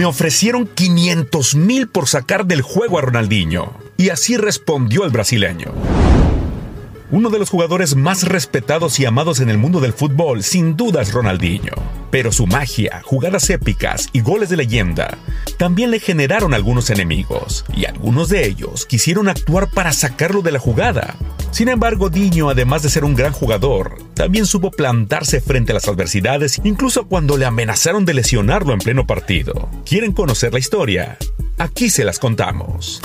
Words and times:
Me 0.00 0.06
ofrecieron 0.06 0.66
500 0.66 1.56
mil 1.56 1.86
por 1.86 2.08
sacar 2.08 2.46
del 2.46 2.62
juego 2.62 2.96
a 2.96 3.02
Ronaldinho. 3.02 3.74
Y 3.98 4.08
así 4.08 4.38
respondió 4.38 5.04
el 5.04 5.10
brasileño. 5.10 5.74
Uno 7.10 7.28
de 7.28 7.38
los 7.38 7.50
jugadores 7.50 7.96
más 7.96 8.26
respetados 8.26 8.98
y 8.98 9.04
amados 9.04 9.40
en 9.40 9.50
el 9.50 9.58
mundo 9.58 9.78
del 9.78 9.92
fútbol, 9.92 10.42
sin 10.42 10.74
duda 10.74 11.02
es 11.02 11.12
Ronaldinho. 11.12 11.99
Pero 12.10 12.32
su 12.32 12.46
magia, 12.46 13.02
jugadas 13.04 13.48
épicas 13.50 14.08
y 14.12 14.20
goles 14.20 14.48
de 14.48 14.56
leyenda 14.56 15.16
también 15.56 15.90
le 15.90 16.00
generaron 16.00 16.54
algunos 16.54 16.90
enemigos, 16.90 17.64
y 17.74 17.84
algunos 17.84 18.28
de 18.30 18.46
ellos 18.46 18.86
quisieron 18.86 19.28
actuar 19.28 19.68
para 19.70 19.92
sacarlo 19.92 20.42
de 20.42 20.52
la 20.52 20.58
jugada. 20.58 21.16
Sin 21.50 21.68
embargo, 21.68 22.08
Diño, 22.08 22.48
además 22.48 22.82
de 22.82 22.90
ser 22.90 23.04
un 23.04 23.14
gran 23.14 23.32
jugador, 23.32 23.98
también 24.14 24.46
supo 24.46 24.70
plantarse 24.70 25.40
frente 25.40 25.72
a 25.72 25.74
las 25.74 25.88
adversidades, 25.88 26.60
incluso 26.64 27.06
cuando 27.06 27.36
le 27.36 27.44
amenazaron 27.44 28.04
de 28.04 28.14
lesionarlo 28.14 28.72
en 28.72 28.78
pleno 28.78 29.06
partido. 29.06 29.68
¿Quieren 29.84 30.12
conocer 30.12 30.52
la 30.52 30.58
historia? 30.58 31.18
Aquí 31.58 31.90
se 31.90 32.04
las 32.04 32.18
contamos. 32.18 33.02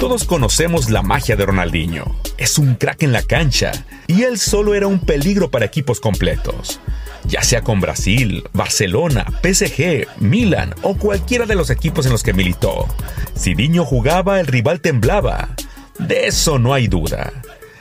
Todos 0.00 0.24
conocemos 0.24 0.90
la 0.90 1.02
magia 1.02 1.36
de 1.36 1.46
Ronaldinho. 1.46 2.04
Es 2.36 2.58
un 2.58 2.74
crack 2.74 3.04
en 3.04 3.12
la 3.12 3.22
cancha 3.22 3.72
y 4.06 4.24
él 4.24 4.38
solo 4.38 4.74
era 4.74 4.86
un 4.86 4.98
peligro 4.98 5.50
para 5.50 5.64
equipos 5.64 6.00
completos. 6.00 6.80
Ya 7.26 7.42
sea 7.42 7.62
con 7.62 7.80
Brasil, 7.80 8.44
Barcelona, 8.52 9.26
PSG, 9.42 10.06
Milan 10.20 10.74
o 10.82 10.96
cualquiera 10.96 11.46
de 11.46 11.54
los 11.54 11.70
equipos 11.70 12.06
en 12.06 12.12
los 12.12 12.22
que 12.22 12.34
militó. 12.34 12.86
Si 13.34 13.54
Diño 13.54 13.84
jugaba, 13.84 14.40
el 14.40 14.46
rival 14.46 14.80
temblaba. 14.80 15.54
De 15.98 16.26
eso 16.26 16.58
no 16.58 16.74
hay 16.74 16.88
duda. 16.88 17.32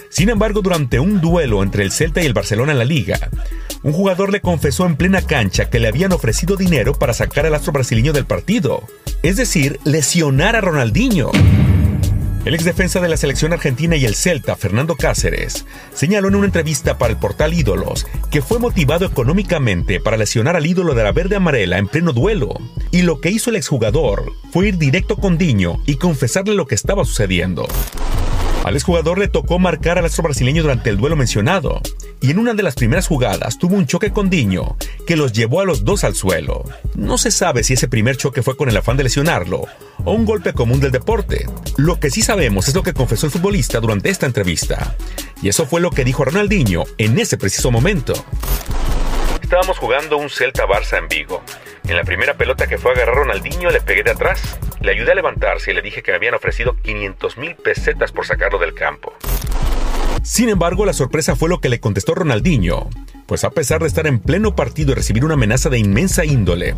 Sin 0.09 0.29
embargo, 0.29 0.61
durante 0.61 0.99
un 0.99 1.19
duelo 1.19 1.63
entre 1.63 1.83
el 1.83 1.91
Celta 1.91 2.21
y 2.21 2.25
el 2.25 2.33
Barcelona 2.33 2.71
en 2.71 2.77
la 2.77 2.85
liga, 2.85 3.17
un 3.81 3.93
jugador 3.93 4.31
le 4.31 4.41
confesó 4.41 4.85
en 4.85 4.95
plena 4.95 5.23
cancha 5.23 5.69
que 5.69 5.79
le 5.79 5.87
habían 5.87 6.13
ofrecido 6.13 6.55
dinero 6.55 6.93
para 6.93 7.13
sacar 7.13 7.45
al 7.45 7.55
astro 7.55 7.73
brasileño 7.73 8.13
del 8.13 8.25
partido, 8.25 8.83
es 9.23 9.37
decir, 9.37 9.79
lesionar 9.83 10.55
a 10.55 10.61
Ronaldinho. 10.61 11.31
El 12.45 12.55
ex 12.55 12.65
defensa 12.65 12.99
de 12.99 13.07
la 13.07 13.15
selección 13.15 13.53
argentina 13.53 13.95
y 13.95 14.03
el 14.03 14.15
Celta, 14.15 14.57
Fernando 14.57 14.97
Cáceres, 14.97 15.65
señaló 15.93 16.27
en 16.27 16.35
una 16.35 16.47
entrevista 16.47 16.97
para 16.97 17.13
el 17.13 17.17
portal 17.17 17.53
Ídolos 17.53 18.05
que 18.31 18.41
fue 18.41 18.59
motivado 18.59 19.05
económicamente 19.05 20.01
para 20.01 20.17
lesionar 20.17 20.57
al 20.57 20.65
ídolo 20.65 20.93
de 20.93 21.03
la 21.03 21.13
verde 21.13 21.37
amarela 21.37 21.77
en 21.77 21.87
pleno 21.87 22.11
duelo. 22.11 22.59
Y 22.91 23.03
lo 23.03 23.21
que 23.21 23.29
hizo 23.29 23.49
el 23.49 23.55
exjugador 23.55 24.33
fue 24.51 24.67
ir 24.67 24.77
directo 24.77 25.15
con 25.15 25.37
Diño 25.37 25.77
y 25.85 25.95
confesarle 25.95 26.53
lo 26.53 26.67
que 26.67 26.75
estaba 26.75 27.05
sucediendo. 27.05 27.65
Al 28.65 28.75
exjugador 28.75 29.19
le 29.19 29.29
tocó 29.29 29.57
marcar 29.57 29.97
al 29.97 30.05
astro 30.05 30.23
brasileño 30.23 30.63
durante 30.63 30.89
el 30.89 30.97
duelo 30.97 31.15
mencionado, 31.15 31.81
y 32.19 32.31
en 32.31 32.39
una 32.39 32.53
de 32.53 32.63
las 32.63 32.75
primeras 32.75 33.07
jugadas 33.07 33.57
tuvo 33.57 33.75
un 33.75 33.87
choque 33.87 34.11
con 34.11 34.29
Diño 34.29 34.75
que 35.07 35.15
los 35.15 35.31
llevó 35.31 35.61
a 35.61 35.65
los 35.65 35.85
dos 35.85 36.03
al 36.03 36.15
suelo. 36.15 36.63
No 36.95 37.17
se 37.17 37.31
sabe 37.31 37.63
si 37.63 37.73
ese 37.73 37.87
primer 37.87 38.17
choque 38.17 38.41
fue 38.41 38.57
con 38.57 38.69
el 38.69 38.77
afán 38.77 38.97
de 38.97 39.03
lesionarlo 39.03 39.65
o 40.05 40.13
un 40.13 40.25
golpe 40.25 40.53
común 40.53 40.79
del 40.79 40.91
deporte. 40.91 41.45
Lo 41.77 41.99
que 41.99 42.09
sí 42.09 42.21
sabemos 42.21 42.67
es 42.67 42.75
lo 42.75 42.83
que 42.83 42.93
confesó 42.93 43.25
el 43.25 43.31
futbolista 43.31 43.79
durante 43.79 44.09
esta 44.09 44.25
entrevista, 44.25 44.95
y 45.41 45.49
eso 45.49 45.65
fue 45.65 45.81
lo 45.81 45.91
que 45.91 46.03
dijo 46.03 46.25
Ronaldinho 46.25 46.83
en 46.97 47.19
ese 47.19 47.37
preciso 47.37 47.71
momento. 47.71 48.13
Estábamos 49.41 49.77
jugando 49.77 50.17
un 50.17 50.29
Celta 50.29 50.65
Barça 50.65 50.97
en 50.97 51.07
Vigo. 51.07 51.43
En 51.87 51.95
la 51.95 52.03
primera 52.03 52.35
pelota 52.35 52.65
que 52.65 52.77
fue 52.77 52.91
a 52.91 52.93
agarrar 52.95 53.15
Ronaldinho 53.15 53.69
le 53.69 53.81
pegué 53.81 54.03
de 54.03 54.11
atrás, 54.11 54.57
le 54.81 54.91
ayudé 54.91 55.11
a 55.11 55.15
levantarse 55.15 55.71
y 55.71 55.73
le 55.75 55.81
dije 55.81 56.01
que 56.01 56.11
me 56.11 56.17
habían 56.17 56.33
ofrecido 56.33 56.75
500 56.81 57.37
mil 57.37 57.55
pesetas 57.55 58.11
por 58.11 58.25
sacarlo 58.25 58.57
del 58.57 58.73
campo. 58.73 59.13
Sin 60.23 60.47
embargo, 60.47 60.85
la 60.85 60.93
sorpresa 60.93 61.35
fue 61.35 61.49
lo 61.49 61.59
que 61.59 61.67
le 61.67 61.81
contestó 61.81 62.15
Ronaldinho, 62.15 62.89
pues 63.25 63.43
a 63.43 63.51
pesar 63.51 63.81
de 63.81 63.87
estar 63.87 64.07
en 64.07 64.19
pleno 64.19 64.55
partido 64.55 64.91
y 64.91 64.95
recibir 64.95 65.25
una 65.25 65.33
amenaza 65.33 65.69
de 65.69 65.79
inmensa 65.79 66.23
índole, 66.23 66.75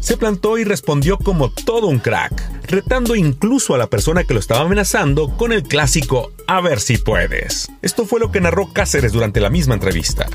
se 0.00 0.16
plantó 0.16 0.58
y 0.58 0.64
respondió 0.64 1.16
como 1.16 1.50
todo 1.50 1.86
un 1.86 1.98
crack, 1.98 2.32
retando 2.64 3.14
incluso 3.14 3.74
a 3.74 3.78
la 3.78 3.88
persona 3.88 4.24
que 4.24 4.34
lo 4.34 4.40
estaba 4.40 4.60
amenazando 4.60 5.36
con 5.36 5.52
el 5.52 5.62
clásico 5.62 6.32
A 6.46 6.60
ver 6.60 6.80
si 6.80 6.98
puedes. 6.98 7.70
Esto 7.82 8.06
fue 8.06 8.20
lo 8.20 8.30
que 8.30 8.40
narró 8.40 8.72
Cáceres 8.72 9.12
durante 9.12 9.40
la 9.40 9.50
misma 9.50 9.74
entrevista. 9.74 10.26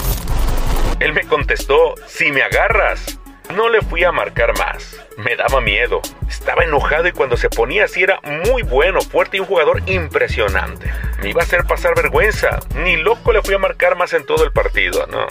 Él 1.00 1.14
me 1.14 1.24
contestó, 1.26 1.96
si 2.08 2.32
me 2.32 2.42
agarras, 2.42 3.20
no 3.56 3.70
le 3.70 3.82
fui 3.82 4.04
a 4.04 4.12
marcar 4.12 4.58
más. 4.58 5.00
Me 5.18 5.36
daba 5.36 5.62
miedo. 5.62 6.02
Estaba 6.28 6.64
enojado 6.64 7.08
y 7.08 7.12
cuando 7.12 7.38
se 7.38 7.50
ponía 7.50 7.86
así 7.86 8.04
era 8.04 8.20
muy 8.46 8.64
bueno, 8.64 9.02
fuerte 9.02 9.38
y 9.38 9.40
un 9.40 9.46
jugador 9.46 9.82
impresionante. 9.88 10.92
Me 11.22 11.30
iba 11.30 11.42
a 11.42 11.46
hacer 11.46 11.66
pasar 11.66 11.96
vergüenza. 11.96 12.60
Ni 12.84 12.98
loco 12.98 13.32
le 13.32 13.42
fui 13.42 13.56
a 13.56 13.60
marcar 13.60 13.96
más 13.96 14.14
en 14.14 14.26
todo 14.26 14.44
el 14.44 14.52
partido, 14.52 15.08
no. 15.08 15.28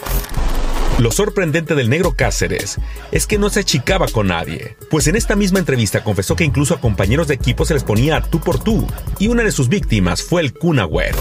Lo 0.99 1.11
sorprendente 1.11 1.75
del 1.75 1.91
negro 1.91 2.15
Cáceres 2.17 2.79
es 3.11 3.27
que 3.27 3.37
no 3.37 3.49
se 3.49 3.59
achicaba 3.59 4.07
con 4.07 4.27
nadie, 4.29 4.75
pues 4.89 5.05
en 5.05 5.15
esta 5.15 5.35
misma 5.35 5.59
entrevista 5.59 6.03
confesó 6.03 6.35
que 6.35 6.43
incluso 6.43 6.73
a 6.73 6.81
compañeros 6.81 7.27
de 7.27 7.35
equipo 7.35 7.65
se 7.65 7.75
les 7.75 7.83
ponía 7.83 8.19
tú 8.21 8.39
por 8.39 8.63
tú, 8.63 8.87
y 9.19 9.27
una 9.27 9.43
de 9.43 9.51
sus 9.51 9.69
víctimas 9.69 10.23
fue 10.23 10.41
el 10.41 10.53
Kun 10.53 10.79
Agüero. 10.79 11.19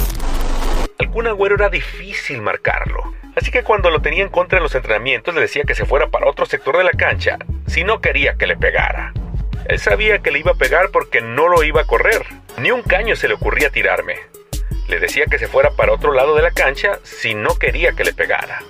Agüero 1.26 1.56
era 1.56 1.68
difícil 1.68 2.40
marcarlo, 2.40 3.02
así 3.36 3.50
que 3.50 3.64
cuando 3.64 3.90
lo 3.90 4.00
tenía 4.00 4.22
en 4.22 4.30
contra 4.30 4.58
en 4.58 4.62
los 4.62 4.74
entrenamientos 4.74 5.34
le 5.34 5.42
decía 5.42 5.64
que 5.64 5.74
se 5.74 5.84
fuera 5.84 6.08
para 6.08 6.30
otro 6.30 6.46
sector 6.46 6.78
de 6.78 6.84
la 6.84 6.92
cancha, 6.92 7.36
si 7.66 7.84
no 7.84 8.00
quería 8.00 8.36
que 8.36 8.46
le 8.46 8.56
pegara. 8.56 9.12
Él 9.68 9.78
sabía 9.78 10.20
que 10.20 10.30
le 10.30 10.38
iba 10.38 10.52
a 10.52 10.56
pegar 10.56 10.88
porque 10.90 11.20
no 11.20 11.48
lo 11.48 11.62
iba 11.64 11.82
a 11.82 11.86
correr, 11.86 12.24
ni 12.58 12.70
un 12.70 12.82
caño 12.82 13.14
se 13.14 13.28
le 13.28 13.34
ocurría 13.34 13.68
tirarme. 13.68 14.14
Le 14.88 15.00
decía 15.00 15.26
que 15.26 15.38
se 15.38 15.48
fuera 15.48 15.72
para 15.72 15.92
otro 15.92 16.12
lado 16.12 16.34
de 16.34 16.42
la 16.42 16.52
cancha 16.52 16.98
si 17.02 17.34
no 17.34 17.58
quería 17.58 17.92
que 17.92 18.04
le 18.04 18.14
pegara. 18.14 18.62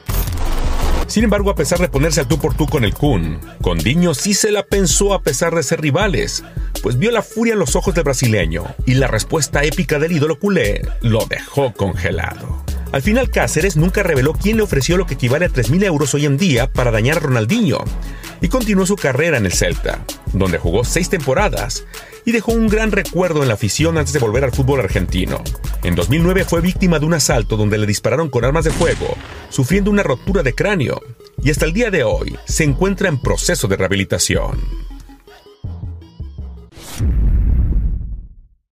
Sin 1.06 1.25
embargo, 1.25 1.50
a 1.50 1.55
pesar 1.55 1.78
de 1.78 1.89
ponerse 1.89 2.21
al 2.21 2.28
tú 2.28 2.39
por 2.39 2.55
tú 2.55 2.67
con 2.67 2.84
el 2.84 2.94
Kun, 2.94 3.41
Condiño 3.62 4.15
sí 4.15 4.34
se 4.34 4.50
la 4.50 4.65
pensó 4.65 5.15
a 5.15 5.22
pesar 5.22 5.55
de 5.55 5.62
ser 5.62 5.81
rivales, 5.81 6.44
pues 6.83 6.99
vio 6.99 7.11
la 7.11 7.22
furia 7.22 7.53
en 7.55 7.59
los 7.59 7.77
ojos 7.77 7.94
del 7.94 8.05
brasileño 8.05 8.65
y 8.87 8.94
la 8.94 9.06
respuesta 9.06 9.65
épica 9.65 9.99
del 9.99 10.12
ídolo 10.12 10.39
culé 10.39 10.83
lo 11.03 11.25
dejó 11.27 11.72
congelado. 11.72 12.65
Al 12.93 13.03
final 13.03 13.31
Cáceres 13.31 13.77
nunca 13.77 14.03
reveló 14.03 14.33
quién 14.33 14.56
le 14.56 14.62
ofreció 14.62 14.97
lo 14.97 15.06
que 15.06 15.15
equivale 15.15 15.47
a 15.47 15.50
3.000 15.50 15.84
euros 15.84 16.15
hoy 16.15 16.27
en 16.27 16.39
día 16.39 16.72
para 16.72 16.91
dañar 16.91 17.19
a 17.19 17.21
Ronaldinho, 17.21 17.84
y 18.41 18.49
continuó 18.49 18.87
su 18.87 18.97
carrera 18.97 19.38
en 19.38 19.47
el 19.47 19.53
Celta, 19.53 20.05
donde 20.33 20.59
jugó 20.59 20.84
seis 20.84 21.09
temporadas 21.09 21.84
y 22.25 22.33
dejó 22.33 22.53
un 22.53 22.69
gran 22.69 22.93
recuerdo 22.93 23.43
en 23.43 23.49
la 23.49 23.55
afición 23.55 23.99
antes 23.99 24.12
de 24.12 24.19
volver 24.19 24.44
al 24.44 24.53
fútbol 24.53 24.81
argentino. 24.81 25.43
En 25.87 25.95
2009 25.95 26.45
fue 26.45 26.61
víctima 26.61 26.99
de 26.99 27.07
un 27.07 27.15
asalto 27.15 27.57
donde 27.57 27.79
le 27.79 27.87
dispararon 27.87 28.29
con 28.29 28.45
armas 28.45 28.65
de 28.65 28.73
fuego, 28.73 29.17
sufriendo 29.51 29.89
una 29.89 30.03
rotura 30.03 30.43
de 30.43 30.53
cráneo, 30.53 31.01
y 31.41 31.51
hasta 31.51 31.65
el 31.65 31.73
día 31.73 31.93
de 31.93 32.03
hoy 32.03 32.37
se 32.45 32.65
encuentra 32.65 33.09
en 33.09 33.19
proceso 33.19 33.69
de 33.69 33.77
rehabilitación. 33.77 34.86